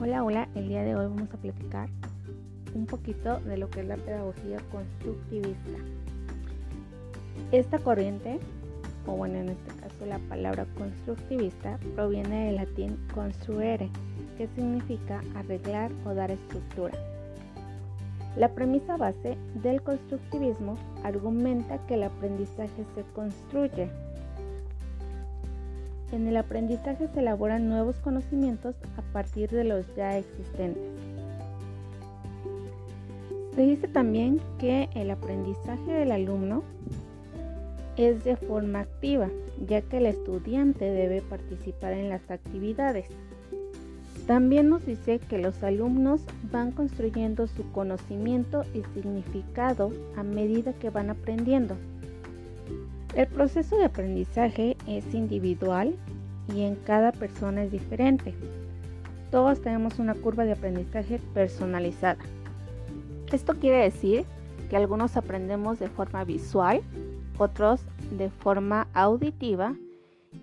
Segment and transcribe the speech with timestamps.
[0.00, 1.88] Hola, hola, el día de hoy vamos a platicar
[2.72, 5.78] un poquito de lo que es la pedagogía constructivista.
[7.50, 8.38] Esta corriente,
[9.08, 13.90] o bueno, en este caso la palabra constructivista, proviene del latín construere,
[14.36, 16.96] que significa arreglar o dar estructura.
[18.36, 23.90] La premisa base del constructivismo argumenta que el aprendizaje se construye
[26.12, 30.82] en el aprendizaje se elaboran nuevos conocimientos a partir de los ya existentes.
[33.54, 36.62] Se dice también que el aprendizaje del alumno
[37.96, 39.28] es de forma activa,
[39.66, 43.06] ya que el estudiante debe participar en las actividades.
[44.28, 46.20] También nos dice que los alumnos
[46.52, 51.76] van construyendo su conocimiento y significado a medida que van aprendiendo.
[53.14, 55.96] El proceso de aprendizaje es individual
[56.54, 58.34] y en cada persona es diferente.
[59.30, 62.18] Todos tenemos una curva de aprendizaje personalizada.
[63.32, 64.24] Esto quiere decir
[64.70, 66.80] que algunos aprendemos de forma visual,
[67.38, 67.80] otros
[68.16, 69.74] de forma auditiva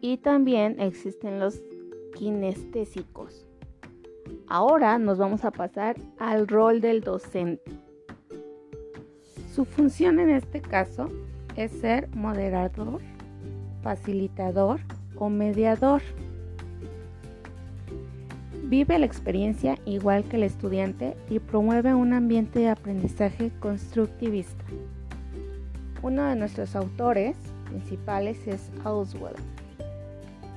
[0.00, 1.60] y también existen los
[2.14, 3.46] kinestésicos.
[4.48, 7.70] Ahora nos vamos a pasar al rol del docente.
[9.54, 11.10] Su función en este caso
[11.56, 13.00] es ser moderador,
[13.82, 14.80] facilitador
[15.16, 16.02] o mediador.
[18.64, 24.64] Vive la experiencia igual que el estudiante y promueve un ambiente de aprendizaje constructivista.
[26.02, 27.36] Uno de nuestros autores
[27.68, 29.38] principales es Oswald,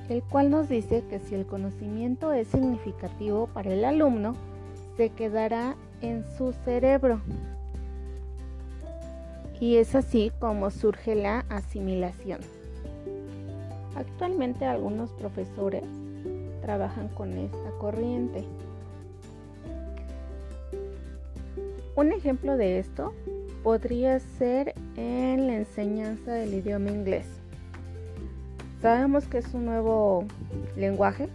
[0.08, 4.34] el cual nos dice que si el conocimiento es significativo para el alumno,
[4.96, 7.20] se quedará en su cerebro
[9.60, 12.40] y es así como surge la asimilación.
[13.94, 15.84] Actualmente algunos profesores
[16.62, 18.44] trabajan con esta corriente.
[21.94, 23.12] Un ejemplo de esto
[23.62, 27.26] podría ser en la enseñanza del idioma inglés.
[28.80, 30.24] Sabemos que es un nuevo
[30.76, 31.28] lenguaje,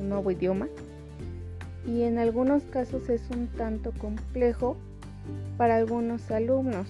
[0.00, 0.68] un nuevo idioma,
[1.86, 4.78] y en algunos casos es un tanto complejo
[5.58, 6.88] para algunos alumnos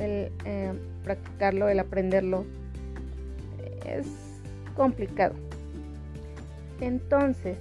[0.00, 0.72] el eh,
[1.04, 2.44] practicarlo, el aprenderlo,
[3.86, 4.06] es
[4.76, 5.34] complicado.
[6.80, 7.58] Entonces,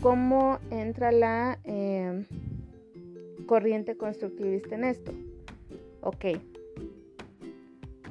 [0.00, 2.24] ¿cómo entra la eh,
[3.46, 5.12] corriente constructivista en esto?
[6.02, 6.24] Ok.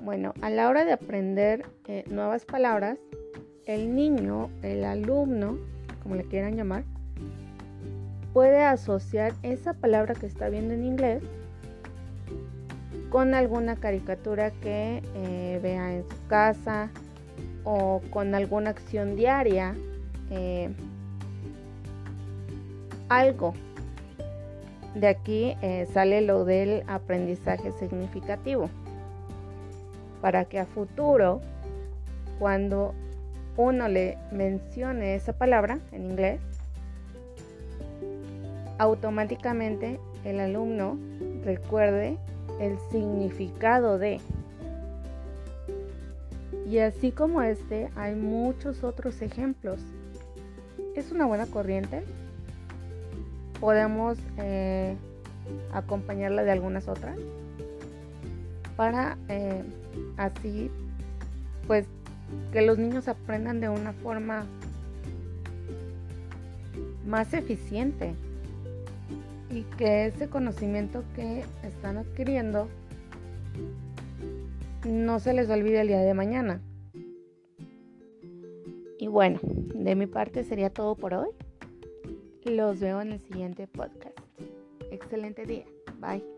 [0.03, 2.97] Bueno, a la hora de aprender eh, nuevas palabras,
[3.65, 5.57] el niño, el alumno,
[6.01, 6.85] como le quieran llamar,
[8.31, 11.23] puede asociar esa palabra que está viendo en inglés
[13.09, 16.89] con alguna caricatura que eh, vea en su casa
[17.63, 19.75] o con alguna acción diaria,
[20.31, 20.69] eh,
[23.09, 23.53] algo.
[24.95, 28.69] De aquí eh, sale lo del aprendizaje significativo.
[30.21, 31.41] Para que a futuro,
[32.39, 32.93] cuando
[33.57, 36.41] uno le mencione esa palabra en inglés,
[38.79, 40.97] automáticamente el alumno
[41.43, 42.17] recuerde
[42.59, 44.19] el significado de.
[46.67, 49.79] Y así como este, hay muchos otros ejemplos.
[50.95, 52.03] Es una buena corriente.
[53.59, 54.95] Podemos eh,
[55.71, 57.17] acompañarla de algunas otras
[58.75, 59.63] para eh,
[60.17, 60.69] así,
[61.65, 61.87] pues,
[62.53, 64.45] que los niños aprendan de una forma
[67.05, 68.13] más eficiente
[69.49, 72.67] y que ese conocimiento que están adquiriendo
[74.85, 76.61] no se les olvide el día de mañana.
[78.99, 81.29] Y bueno, de mi parte sería todo por hoy.
[82.45, 84.17] Los veo en el siguiente podcast.
[84.91, 85.65] Excelente día.
[85.99, 86.36] Bye.